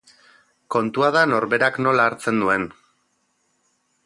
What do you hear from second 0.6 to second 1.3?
Kontua da